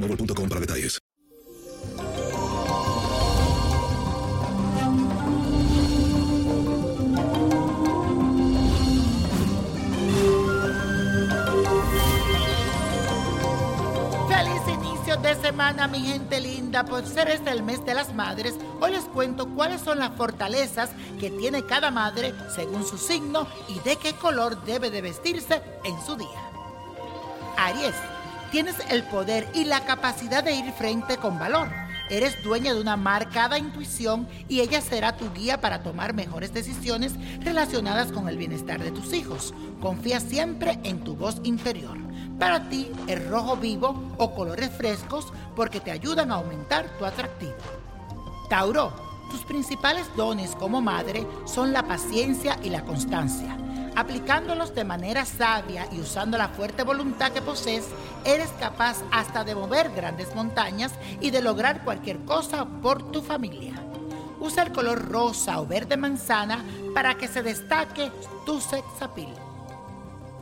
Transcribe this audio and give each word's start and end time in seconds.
boostmobile.com 0.00 0.48
para 0.48 0.60
detalles. 0.60 0.98
Feliz 14.28 14.68
inicio 14.68 15.16
de 15.16 15.34
semana, 15.36 15.88
mi 15.88 16.00
gente 16.00 16.40
linda. 16.40 16.84
Por 16.84 17.06
ser 17.06 17.28
este 17.28 17.50
el 17.50 17.62
mes 17.62 17.84
de 17.84 17.94
las 17.94 18.14
madres, 18.14 18.56
hoy 18.80 18.92
les 18.92 19.04
cuento 19.04 19.48
cuáles 19.50 19.82
son 19.82 19.98
las 19.98 20.14
fortalezas 20.16 20.90
que 21.18 21.30
tiene 21.30 21.64
cada 21.64 21.90
madre 21.90 22.32
según 22.54 22.86
su 22.86 22.96
signo 22.96 23.46
y 23.68 23.78
de 23.80 23.96
qué 23.96 24.14
color 24.14 24.64
debe 24.64 24.90
de 24.90 25.02
vestirse 25.02 25.60
en 25.84 26.00
su 26.06 26.16
día. 26.16 26.50
Aries, 27.58 27.94
tienes 28.50 28.76
el 28.90 29.04
poder 29.04 29.48
y 29.54 29.64
la 29.64 29.80
capacidad 29.84 30.42
de 30.42 30.52
ir 30.52 30.72
frente 30.72 31.16
con 31.16 31.38
valor. 31.38 31.68
Eres 32.10 32.42
dueña 32.42 32.74
de 32.74 32.80
una 32.80 32.96
marcada 32.96 33.56
intuición 33.56 34.28
y 34.48 34.60
ella 34.60 34.80
será 34.80 35.16
tu 35.16 35.32
guía 35.32 35.60
para 35.60 35.84
tomar 35.84 36.12
mejores 36.12 36.52
decisiones 36.52 37.12
relacionadas 37.40 38.10
con 38.10 38.28
el 38.28 38.36
bienestar 38.36 38.82
de 38.82 38.90
tus 38.90 39.12
hijos. 39.12 39.54
Confía 39.80 40.18
siempre 40.18 40.80
en 40.82 41.04
tu 41.04 41.14
voz 41.14 41.40
interior. 41.44 41.96
Para 42.40 42.68
ti, 42.68 42.90
el 43.06 43.28
rojo 43.28 43.56
vivo 43.56 44.14
o 44.18 44.34
colores 44.34 44.70
frescos 44.70 45.32
porque 45.54 45.78
te 45.78 45.92
ayudan 45.92 46.32
a 46.32 46.36
aumentar 46.36 46.98
tu 46.98 47.04
atractivo. 47.04 47.54
Tauro, 48.48 48.92
tus 49.30 49.42
principales 49.42 50.06
dones 50.16 50.56
como 50.56 50.80
madre 50.80 51.24
son 51.44 51.72
la 51.72 51.84
paciencia 51.84 52.58
y 52.64 52.70
la 52.70 52.82
constancia. 52.82 53.56
Aplicándolos 54.00 54.74
de 54.74 54.82
manera 54.82 55.26
sabia 55.26 55.86
y 55.92 56.00
usando 56.00 56.38
la 56.38 56.48
fuerte 56.48 56.84
voluntad 56.84 57.32
que 57.32 57.42
posees, 57.42 57.84
eres 58.24 58.48
capaz 58.58 58.96
hasta 59.12 59.44
de 59.44 59.54
mover 59.54 59.90
grandes 59.90 60.34
montañas 60.34 60.90
y 61.20 61.30
de 61.30 61.42
lograr 61.42 61.84
cualquier 61.84 62.24
cosa 62.24 62.64
por 62.64 63.12
tu 63.12 63.20
familia. 63.20 63.74
Usa 64.40 64.62
el 64.62 64.72
color 64.72 65.06
rosa 65.10 65.60
o 65.60 65.66
verde 65.66 65.98
manzana 65.98 66.64
para 66.94 67.16
que 67.16 67.28
se 67.28 67.42
destaque 67.42 68.10
tu 68.46 68.58
sex 68.62 68.86
appeal. 69.02 69.34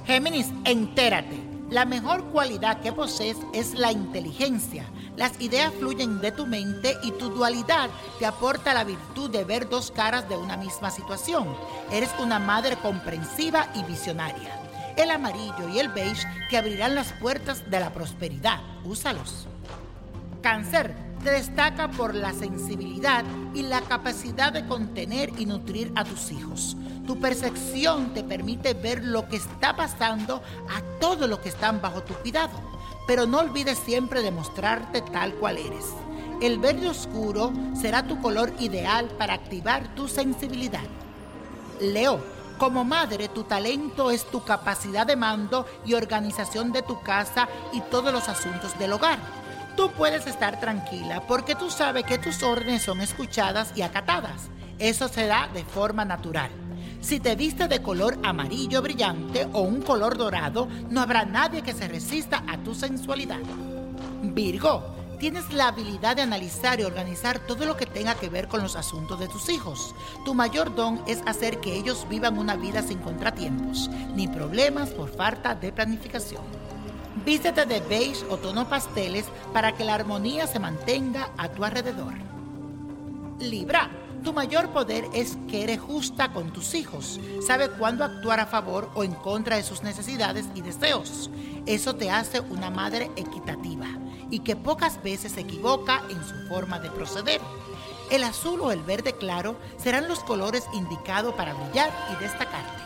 Géminis, 0.07 0.53
entérate. 0.65 1.48
La 1.71 1.85
mejor 1.85 2.25
cualidad 2.31 2.81
que 2.81 2.93
posees 2.95 3.37
es 3.53 3.75
la 3.75 3.93
inteligencia. 3.93 4.87
Las 5.17 5.39
ideas 5.39 5.71
fluyen 5.79 6.19
de 6.21 6.33
tu 6.33 6.47
mente 6.47 6.97
y 7.03 7.13
tu 7.13 7.29
dualidad 7.29 7.91
te 8.19 8.25
aporta 8.25 8.73
la 8.73 8.85
virtud 8.85 9.29
de 9.29 9.45
ver 9.45 9.69
dos 9.69 9.91
caras 9.91 10.27
de 10.31 10.37
una 10.37 10.57
misma 10.57 10.91
situación. 10.91 11.47
Eres 11.93 12.09
una 12.21 12.39
madre 12.39 12.77
comprensiva 12.77 13.69
y 13.75 13.83
visionaria. 13.83 14.59
El 14.97 15.11
amarillo 15.11 15.69
y 15.69 15.79
el 15.79 15.89
beige 15.89 16.27
te 16.49 16.57
abrirán 16.57 16.95
las 16.95 17.13
puertas 17.13 17.71
de 17.71 17.81
la 17.81 17.93
prosperidad. 17.93 18.61
Úsalos. 18.85 19.47
Cáncer 20.41 20.95
te 21.23 21.31
destaca 21.33 21.91
por 21.91 22.15
la 22.15 22.33
sensibilidad 22.33 23.25
y 23.53 23.63
la 23.63 23.83
capacidad 23.83 24.53
de 24.55 24.65
contener 24.67 25.31
y 25.39 25.45
nutrir 25.45 25.93
a 25.97 26.05
tus 26.05 26.33
hijos. 26.33 26.79
Tu 27.09 27.19
percepción 27.19 28.13
te 28.13 28.23
permite 28.23 28.75
ver 28.75 29.03
lo 29.03 29.27
que 29.31 29.37
está 29.37 29.75
pasando 29.75 30.43
a 30.69 31.01
todos 31.01 31.27
los 31.27 31.39
que 31.39 31.49
están 31.49 31.81
bajo 31.81 32.03
tu 32.03 32.13
cuidado, 32.13 32.53
pero 33.07 33.27
no 33.27 33.39
olvides 33.39 33.79
siempre 33.79 34.21
demostrarte 34.21 35.01
tal 35.01 35.33
cual 35.37 35.57
eres. 35.57 35.87
El 36.43 36.59
verde 36.59 36.87
oscuro 36.87 37.51
será 37.75 38.07
tu 38.07 38.21
color 38.21 38.53
ideal 38.59 39.07
para 39.17 39.33
activar 39.33 39.95
tu 39.95 40.07
sensibilidad. 40.07 40.85
Leo, 41.81 42.21
como 42.59 42.85
madre, 42.85 43.29
tu 43.29 43.45
talento 43.45 44.11
es 44.11 44.27
tu 44.27 44.45
capacidad 44.45 45.07
de 45.07 45.17
mando 45.17 45.65
y 45.87 45.95
organización 45.95 46.73
de 46.73 46.83
tu 46.83 47.01
casa 47.01 47.49
y 47.73 47.81
todos 47.81 48.13
los 48.13 48.29
asuntos 48.29 48.79
del 48.79 48.93
hogar. 48.93 49.19
Tú 49.79 49.91
puedes 49.93 50.27
estar 50.27 50.61
tranquila 50.61 51.23
porque 51.27 51.55
tú 51.55 51.71
sabes 51.71 52.05
que 52.05 52.19
tus 52.19 52.43
órdenes 52.43 52.83
son 52.83 53.01
escuchadas 53.01 53.73
y 53.75 53.81
acatadas. 53.81 54.51
Eso 54.79 55.09
se 55.09 55.23
de 55.23 55.65
forma 55.65 56.05
natural. 56.05 56.68
Si 57.01 57.21
te 57.21 57.37
viste 57.37 57.69
de 57.69 57.81
color 57.81 58.19
amarillo 58.25 58.83
brillante 58.83 59.49
o 59.53 59.61
un 59.61 59.83
color 59.83 60.19
dorado, 60.19 60.69
no 60.91 61.01
habrá 61.01 61.25
nadie 61.25 61.63
que 61.63 61.73
se 61.73 61.87
resista 61.87 62.43
a 62.49 62.59
tu 62.59 62.75
sensualidad. 62.75 63.41
Virgo, 64.23 64.83
tienes 65.19 65.53
la 65.53 65.69
habilidad 65.69 66.17
de 66.17 66.23
analizar 66.23 66.81
y 66.81 66.85
organizar 66.85 67.39
todo 67.39 67.67
lo 67.67 67.77
que 67.77 67.87
tenga 67.87 68.17
que 68.17 68.29
ver 68.29 68.49
con 68.49 68.63
los 68.63 68.75
asuntos 68.75 69.21
de 69.21 69.29
tus 69.29 69.49
hijos. 69.49 69.95
Tu 70.25 70.35
mayor 70.35 70.75
don 70.75 71.01
es 71.07 71.23
hacer 71.25 71.61
que 71.61 71.77
ellos 71.77 72.05
vivan 72.11 72.37
una 72.37 72.57
vida 72.57 72.83
sin 72.83 72.99
contratiempos, 72.99 73.89
ni 74.15 74.27
problemas 74.27 74.91
por 74.91 75.09
falta 75.09 75.55
de 75.55 75.73
planificación. 75.73 76.43
Vístete 77.25 77.65
de 77.65 77.81
beige 77.81 78.25
o 78.29 78.39
tonos 78.39 78.67
pasteles 78.67 79.27
para 79.53 79.73
que 79.73 79.85
la 79.85 79.95
armonía 79.95 80.47
se 80.49 80.59
mantenga 80.59 81.31
a 81.37 81.49
tu 81.49 81.65
alrededor. 81.65 82.15
Libra, 83.39 83.89
tu 84.23 84.33
mayor 84.33 84.71
poder 84.71 85.05
es 85.13 85.37
que 85.49 85.63
eres 85.63 85.81
justa 85.81 86.33
con 86.33 86.53
tus 86.53 86.75
hijos. 86.75 87.21
Sabe 87.47 87.71
cuándo 87.71 88.05
actuar 88.05 88.41
a 88.41 88.47
favor 88.47 88.91
o 88.95 89.05
en 89.05 89.13
contra 89.13 89.57
de 89.57 89.63
sus 89.63 89.83
necesidades 89.83 90.47
y 90.55 90.61
deseos. 90.61 91.31
Eso 91.67 91.95
te 91.97 92.11
hace 92.11 92.41
una 92.41 92.71
madre 92.71 93.11
equitativa 93.17 93.87
y 94.31 94.41
que 94.41 94.57
pocas 94.57 95.03
veces 95.03 95.33
se 95.33 95.41
equivoca 95.41 96.03
en 96.09 96.23
su 96.25 96.49
forma 96.49 96.79
de 96.79 96.91
proceder. 96.91 97.41
El 98.11 98.25
azul 98.25 98.61
o 98.63 98.73
el 98.73 98.81
verde 98.83 99.13
claro 99.13 99.57
serán 99.77 100.09
los 100.09 100.21
colores 100.21 100.65
indicados 100.73 101.35
para 101.35 101.55
brillar 101.55 101.91
y 102.13 102.23
destacarte. 102.23 102.83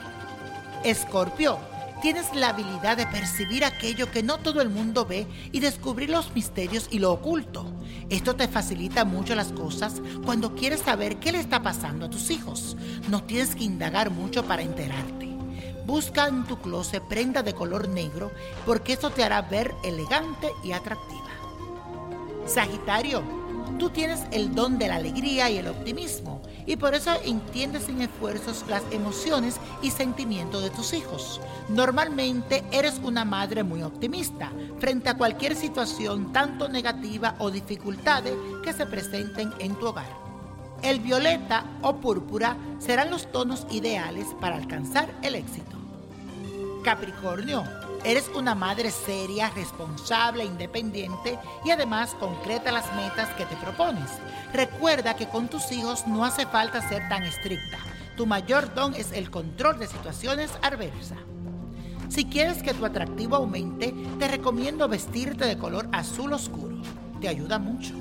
Escorpio, 0.85 1.59
tienes 2.03 2.35
la 2.35 2.49
habilidad 2.49 2.97
de 2.97 3.07
percibir 3.07 3.65
aquello 3.65 4.11
que 4.11 4.25
no 4.25 4.39
todo 4.39 4.61
el 4.61 4.69
mundo 4.69 5.07
ve 5.07 5.25
y 5.53 5.61
descubrir 5.61 6.11
los 6.11 6.35
misterios 6.35 6.89
y 6.91 6.99
lo 6.99 7.13
oculto. 7.13 7.65
Esto 8.11 8.35
te 8.35 8.49
facilita 8.49 9.05
mucho 9.05 9.37
las 9.37 9.53
cosas 9.53 10.03
cuando 10.25 10.57
quieres 10.57 10.81
saber 10.81 11.19
qué 11.21 11.31
le 11.31 11.39
está 11.39 11.63
pasando 11.63 12.07
a 12.07 12.11
tus 12.11 12.33
hijos. 12.33 12.77
No 13.09 13.23
tienes 13.23 13.55
que 13.55 13.63
indagar 13.63 14.11
mucho 14.11 14.45
para 14.45 14.63
enterarte. 14.63 15.29
Busca 15.87 16.27
en 16.27 16.43
tu 16.45 16.59
closet 16.59 17.05
prenda 17.05 17.45
de 17.45 17.55
color 17.55 17.89
negro 17.89 18.33
porque 18.67 18.95
eso 18.95 19.11
te 19.11 19.23
hará 19.23 19.41
ver 19.43 19.73
elegante 19.85 20.49
y 20.65 20.73
atractiva. 20.73 21.31
Sagitario, 22.47 23.23
tú 23.79 23.91
tienes 23.91 24.23
el 24.33 24.57
don 24.57 24.77
de 24.77 24.89
la 24.89 24.97
alegría 24.97 25.51
y 25.51 25.59
el 25.59 25.69
optimismo 25.69 26.42
y 26.67 26.77
por 26.77 26.95
eso 26.95 27.13
entiendes 27.25 27.85
sin 27.85 28.01
esfuerzos 28.03 28.65
las 28.69 28.83
emociones 28.91 29.57
y 29.83 29.91
sentimientos 29.91 30.63
de 30.63 30.71
tus 30.71 30.93
hijos. 30.93 31.41
Normalmente 31.69 32.65
eres 32.71 33.01
una 33.03 33.25
madre 33.25 33.63
muy 33.63 33.83
optimista 33.83 34.51
frente 34.79 35.11
a 35.11 35.17
cualquier 35.17 35.57
situación 35.57 36.33
tanto 36.33 36.69
negativa 36.69 37.35
o 37.39 37.51
dificultades 37.51 38.35
que 38.65 38.73
se 38.73 38.87
presenten 38.87 39.53
en 39.59 39.75
tu 39.77 39.89
hogar. 39.89 40.23
El 40.83 41.01
violeta 41.01 41.65
o 41.83 41.97
púrpura 41.97 42.57
serán 42.79 43.11
los 43.11 43.31
tonos 43.31 43.67
ideales 43.71 44.27
para 44.41 44.57
alcanzar 44.57 45.15
el 45.23 45.37
éxito. 45.37 45.77
Capricornio, 46.83 47.63
Eres 48.05 48.29
una 48.35 48.57
madre 48.57 48.91
seria, 48.91 49.51
responsable, 49.51 50.45
independiente 50.45 51.39
y 51.65 51.71
además 51.71 52.17
concreta 52.19 52.73
las 52.73 52.93
metas 52.97 53.29
que 53.37 53.47
te 53.47 53.55
propones. 53.57 54.11
Recuerda 54.53 55.15
que 55.15 55.29
con 55.29 55.47
tus 55.49 55.71
hijos 55.71 56.07
no 56.09 56.25
hace 56.25 56.45
falta 56.47 56.87
ser 56.89 57.09
tan 57.09 57.23
estricta. 57.23 57.79
Tu 58.17 58.27
mayor 58.27 58.75
don 58.75 58.95
es 58.95 59.13
el 59.13 59.31
control 59.31 59.79
de 59.79 59.87
situaciones 59.87 60.51
adversas. 60.63 61.19
Si 62.09 62.25
quieres 62.25 62.63
que 62.63 62.75
tu 62.75 62.85
atractivo 62.85 63.37
aumente, 63.37 63.95
te 64.19 64.27
recomiendo 64.27 64.89
vestirte 64.89 65.47
de 65.47 65.57
color 65.57 65.89
azul 65.93 66.33
oscuro. 66.33 66.77
Te 67.21 67.29
ayuda 67.29 67.61
mucho. 67.61 67.95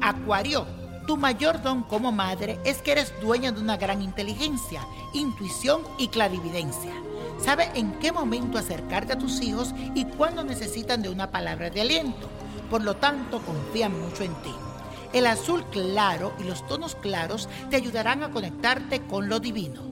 Acuario, 0.00 0.66
tu 1.06 1.18
mayor 1.18 1.60
don 1.60 1.82
como 1.82 2.12
madre 2.12 2.58
es 2.64 2.78
que 2.78 2.92
eres 2.92 3.12
dueña 3.20 3.52
de 3.52 3.60
una 3.60 3.76
gran 3.76 4.00
inteligencia, 4.00 4.86
intuición 5.12 5.82
y 5.98 6.08
clarividencia. 6.08 6.94
Sabe 7.42 7.70
en 7.74 7.92
qué 7.98 8.12
momento 8.12 8.58
acercarte 8.58 9.12
a 9.12 9.18
tus 9.18 9.40
hijos 9.40 9.74
y 9.94 10.04
cuándo 10.04 10.42
necesitan 10.42 11.02
de 11.02 11.08
una 11.08 11.30
palabra 11.30 11.70
de 11.70 11.80
aliento. 11.80 12.28
Por 12.70 12.82
lo 12.82 12.96
tanto, 12.96 13.40
confían 13.42 14.00
mucho 14.00 14.24
en 14.24 14.34
ti. 14.42 14.54
El 15.12 15.26
azul 15.26 15.64
claro 15.70 16.32
y 16.38 16.44
los 16.44 16.66
tonos 16.66 16.94
claros 16.96 17.48
te 17.70 17.76
ayudarán 17.76 18.22
a 18.22 18.30
conectarte 18.30 19.02
con 19.02 19.28
lo 19.28 19.38
divino. 19.38 19.82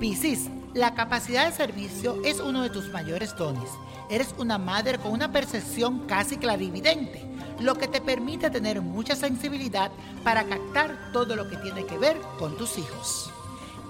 Piscis, 0.00 0.48
la 0.74 0.94
capacidad 0.94 1.46
de 1.46 1.52
servicio 1.52 2.20
es 2.24 2.40
uno 2.40 2.62
de 2.62 2.70
tus 2.70 2.90
mayores 2.90 3.36
dones. 3.36 3.70
Eres 4.08 4.34
una 4.38 4.58
madre 4.58 4.98
con 4.98 5.12
una 5.12 5.32
percepción 5.32 6.06
casi 6.06 6.36
clarividente, 6.36 7.24
lo 7.60 7.74
que 7.76 7.88
te 7.88 8.00
permite 8.00 8.50
tener 8.50 8.80
mucha 8.80 9.16
sensibilidad 9.16 9.90
para 10.22 10.44
captar 10.44 11.12
todo 11.12 11.34
lo 11.34 11.48
que 11.48 11.56
tiene 11.56 11.84
que 11.84 11.98
ver 11.98 12.16
con 12.38 12.56
tus 12.56 12.78
hijos. 12.78 13.30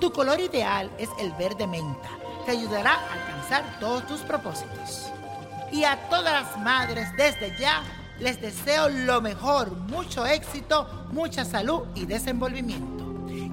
Tu 0.00 0.12
color 0.12 0.40
ideal 0.40 0.90
es 0.98 1.08
el 1.18 1.32
verde 1.32 1.66
menta. 1.66 2.08
Te 2.46 2.52
ayudará 2.52 2.92
a 2.94 3.12
alcanzar 3.12 3.64
todos 3.80 4.06
tus 4.06 4.20
propósitos. 4.20 5.10
Y 5.72 5.82
a 5.82 6.08
todas 6.08 6.44
las 6.44 6.56
madres 6.62 7.08
desde 7.16 7.58
ya 7.58 7.82
les 8.20 8.40
deseo 8.40 8.88
lo 8.88 9.20
mejor, 9.20 9.72
mucho 9.72 10.24
éxito, 10.24 11.08
mucha 11.10 11.44
salud 11.44 11.82
y 11.96 12.06
desenvolvimiento. 12.06 13.04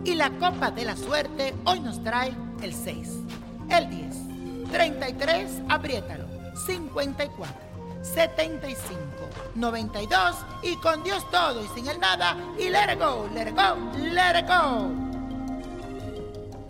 Y 0.04 0.14
la 0.14 0.30
copa 0.32 0.70
de 0.70 0.86
la 0.86 0.96
suerte 0.96 1.56
hoy 1.66 1.80
nos 1.80 2.04
trae 2.04 2.34
el 2.62 2.74
6, 2.74 3.10
el 3.70 3.90
10, 3.90 4.72
33, 4.72 5.52
apriétalo, 5.70 6.28
54, 6.66 7.56
75, 8.04 8.96
92 9.56 10.36
y 10.62 10.76
con 10.78 11.04
Dios 11.04 11.28
todo 11.32 11.64
y 11.64 11.68
sin 11.70 11.88
el 11.88 12.00
nada 12.00 12.38
y 12.60 12.70
let 12.70 12.94
it 12.94 13.00
go, 13.00 13.28
let 13.34 13.48
it 13.48 13.56
go, 13.56 13.76
let 13.98 14.40
it 14.40 14.48
go. 14.48 15.03